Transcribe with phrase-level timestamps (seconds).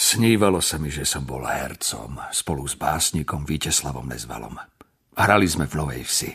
[0.00, 4.56] Snívalo sa mi, že som bol hercom spolu s básnikom Víteslavom Nezvalom.
[5.12, 6.32] Hrali sme v Novej vsi.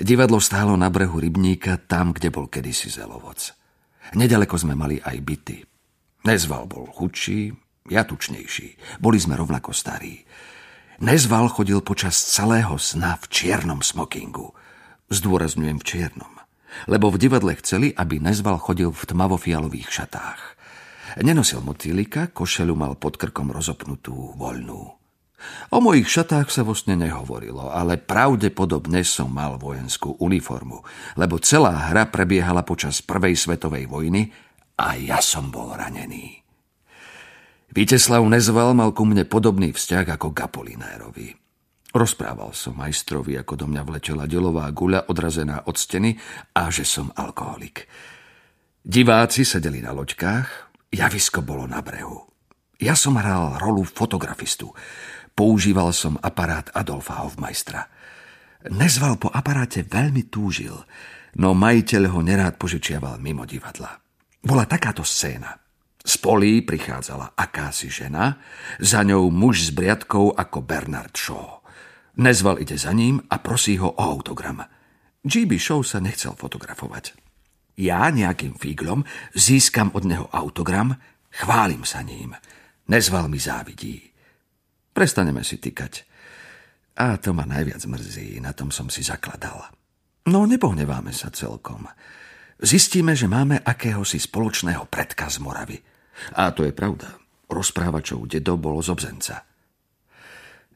[0.00, 3.52] Divadlo stálo na brehu rybníka, tam, kde bol kedysi zelovoc.
[4.16, 5.60] Nedaleko sme mali aj byty.
[6.24, 7.52] Nezval bol chudší,
[7.92, 8.96] ja tučnejší.
[9.04, 10.24] Boli sme rovnako starí.
[11.04, 14.56] Nezval chodil počas celého sna v čiernom smokingu.
[15.12, 16.32] Zdôrazňujem v čiernom.
[16.88, 20.61] Lebo v divadle chceli, aby Nezval chodil v tmavofialových šatách.
[21.20, 25.02] Nenosil motýlika, košelu mal pod krkom rozopnutú, voľnú.
[25.74, 30.80] O mojich šatách sa vlastne nehovorilo, ale pravdepodobne som mal vojenskú uniformu,
[31.18, 34.30] lebo celá hra prebiehala počas Prvej svetovej vojny
[34.78, 36.40] a ja som bol ranený.
[37.72, 41.34] Víteslav Nezval mal ku mne podobný vzťah ako Gapolinérovi.
[41.92, 46.16] Rozprával som majstrovi, ako do mňa vletela delová guľa odrazená od steny
[46.56, 47.84] a že som alkoholik.
[48.80, 52.28] Diváci sedeli na loďkách, Javisko bolo na brehu.
[52.76, 54.76] Ja som hral rolu fotografistu.
[55.32, 57.88] Používal som aparát Adolfa Hofmeistra.
[58.68, 60.76] Nezval po aparáte veľmi túžil,
[61.40, 63.96] no majiteľ ho nerád požičiaval mimo divadla.
[64.44, 65.56] Bola takáto scéna.
[66.02, 68.42] Z polí prichádzala akási žena,
[68.76, 71.64] za ňou muž s briadkou ako Bernard Shaw.
[72.20, 74.60] Nezval ide za ním a prosí ho o autogram.
[75.24, 77.16] GB Shaw sa nechcel fotografovať.
[77.76, 80.96] Ja nejakým fíglom získam od neho autogram,
[81.32, 82.36] chválim sa ním.
[82.92, 84.12] Nezval mi závidí.
[84.92, 86.04] Prestaneme si tykať.
[87.00, 89.72] A to ma najviac mrzí, na tom som si zakladal.
[90.28, 91.88] No nepohneváme sa celkom.
[92.60, 95.80] Zistíme, že máme akéhosi spoločného predka z Moravy.
[96.36, 97.16] A to je pravda.
[97.48, 99.42] Rozprávačov dedo bolo z obzenca.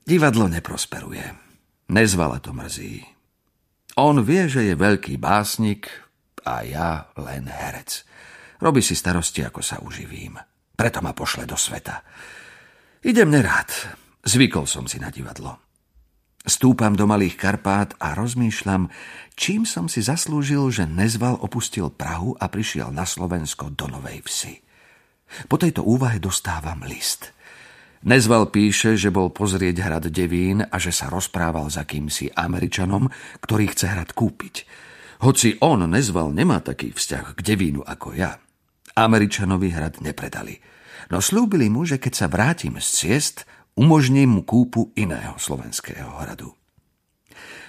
[0.03, 1.25] Divadlo neprosperuje.
[1.93, 3.05] Nezvala to mrzí.
[4.01, 5.89] On vie, že je veľký básnik,
[6.47, 8.07] a ja len herec.
[8.63, 10.39] Robí si starosti, ako sa uživím.
[10.79, 12.07] Preto ma pošle do sveta.
[13.03, 13.69] Idem nerád.
[14.23, 15.59] Zvykol som si na divadlo.
[16.47, 18.87] Stúpam do Malých Karpát a rozmýšľam,
[19.35, 24.55] čím som si zaslúžil, že Nezval opustil Prahu a prišiel na Slovensko do Novej Vsi.
[25.51, 27.35] Po tejto úvahe dostávam list.
[28.07, 33.11] Nezval píše, že bol pozrieť hrad Devín a že sa rozprával s akýmsi Američanom,
[33.43, 34.86] ktorý chce hrad kúpiť.
[35.25, 38.37] Hoci on nezval, nemá taký vzťah k devínu ako ja.
[38.97, 40.61] Američanovi hrad nepredali.
[41.13, 43.37] No slúbili mu, že keď sa vrátim z ciest,
[43.77, 46.57] umožním mu kúpu iného slovenského hradu.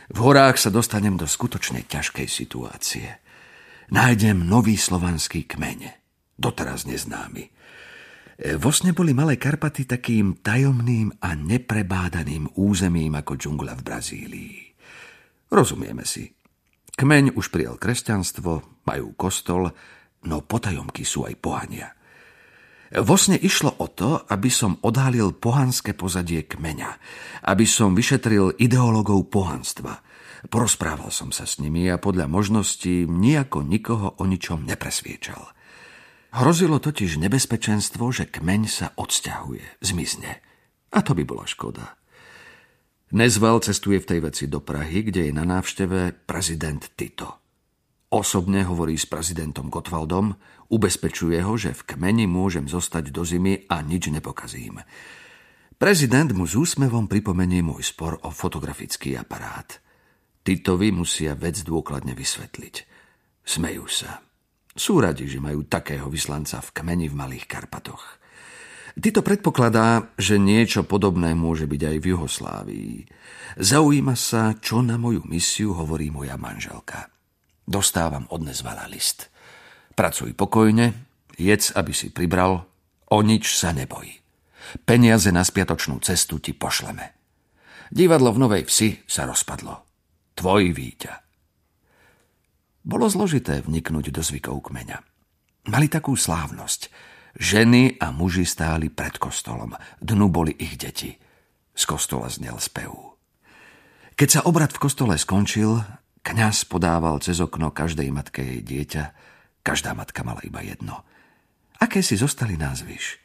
[0.08, 3.20] V horách sa dostanem do skutočne ťažkej situácie.
[3.92, 5.92] Nájdem nový slovanský kmeň,
[6.40, 7.52] doteraz neznámy.
[8.62, 14.56] Vo sne boli Malé Karpaty takým tajomným a neprebádaným územím ako džungla v Brazílii.
[15.50, 16.37] Rozumieme si,
[16.98, 19.70] Kmeň už prijal kresťanstvo, majú kostol,
[20.26, 21.94] no potajomky sú aj pohania.
[22.90, 26.98] Vosne išlo o to, aby som odhalil pohanské pozadie kmeňa,
[27.46, 30.02] aby som vyšetril ideologov pohanstva.
[30.50, 35.54] Porozprával som sa s nimi a podľa možností nejako nikoho o ničom nepresviečal.
[36.34, 40.42] Hrozilo totiž nebezpečenstvo, že kmeň sa odsťahuje, zmizne.
[40.96, 41.97] A to by bola škoda.
[43.08, 47.40] Nezval cestuje v tej veci do Prahy, kde je na návšteve prezident Tito.
[48.12, 50.36] Osobne hovorí s prezidentom Gotwaldom,
[50.68, 54.84] ubezpečuje ho, že v kmeni môžem zostať do zimy a nič nepokazím.
[55.80, 59.80] Prezident mu s úsmevom pripomenie môj spor o fotografický aparát.
[60.44, 62.76] Titovi musia vec dôkladne vysvetliť.
[63.48, 64.20] Smejú sa.
[64.76, 68.20] Sú radi, že majú takého vyslanca v kmeni v Malých Karpatoch.
[68.98, 72.96] Tito predpokladá, že niečo podobné môže byť aj v Juhoslávii.
[73.62, 77.14] Zaujíma sa, čo na moju misiu hovorí moja manželka.
[77.62, 79.30] Dostávam od nezvala list.
[79.94, 80.98] Pracuj pokojne,
[81.38, 82.66] jedz, aby si pribral,
[83.14, 84.18] o nič sa nebojí.
[84.82, 87.14] Peniaze na spiatočnú cestu ti pošleme.
[87.94, 89.78] Divadlo v Novej Vsi sa rozpadlo.
[90.34, 91.22] Tvoj Víťa.
[92.82, 94.98] Bolo zložité vniknúť do zvykov kmeňa.
[95.70, 96.82] Mali takú slávnosť–
[97.38, 99.78] Ženy a muži stáli pred kostolom.
[100.02, 101.14] Dnu boli ich deti.
[101.78, 103.14] Z kostola znel spev.
[104.18, 105.78] Keď sa obrad v kostole skončil,
[106.26, 109.04] kňaz podával cez okno každej matke jej dieťa.
[109.62, 111.06] Každá matka mala iba jedno.
[111.78, 113.22] Aké si zostali názvyš?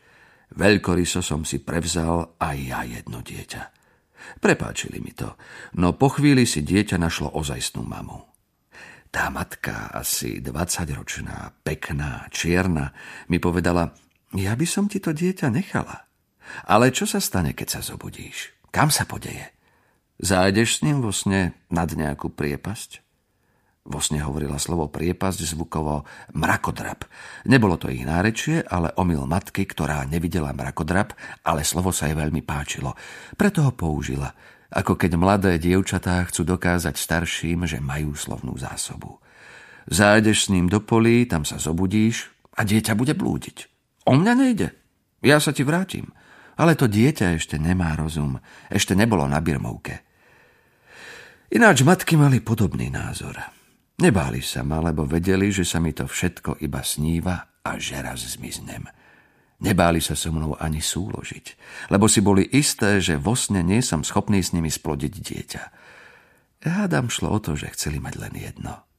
[0.53, 3.63] Veľkoryso som si prevzal aj ja jedno dieťa.
[4.45, 5.35] Prepáčili mi to,
[5.81, 8.21] no po chvíli si dieťa našlo ozajstnú mamu.
[9.13, 12.93] Tá matka, asi 20-ročná, pekná, čierna,
[13.29, 13.93] mi povedala,
[14.33, 16.09] ja by som ti to dieťa nechala.
[16.69, 18.53] Ale čo sa stane, keď sa zobudíš?
[18.73, 19.53] Kam sa podeje?
[20.23, 23.03] Zájdeš s ním vo sne nad nejakú priepasť?
[23.83, 26.07] Vo sne hovorila slovo priepasť zvukovo
[26.39, 27.03] mrakodrap.
[27.51, 32.47] Nebolo to ich nárečie, ale omyl matky, ktorá nevidela mrakodrap, ale slovo sa jej veľmi
[32.47, 32.95] páčilo.
[33.35, 34.31] Preto ho použila,
[34.71, 39.19] ako keď mladé dievčatá chcú dokázať starším, že majú slovnú zásobu.
[39.91, 43.72] Zájdeš s ním do polí, tam sa zobudíš a dieťa bude blúdiť.
[44.07, 44.69] O mňa nejde.
[45.23, 46.11] Ja sa ti vrátim.
[46.59, 48.37] Ale to dieťa ešte nemá rozum.
[48.69, 50.05] Ešte nebolo na birmovke.
[51.53, 53.37] Ináč matky mali podobný názor.
[54.01, 58.25] Nebáli sa ma, lebo vedeli, že sa mi to všetko iba sníva a že raz
[58.25, 58.89] zmiznem.
[59.63, 61.47] Nebáli sa so mnou ani súložiť,
[61.95, 65.63] lebo si boli isté, že vo sne nie som schopný s nimi splodiť dieťa.
[66.67, 68.75] Hádam šlo o to, že chceli mať len jedno–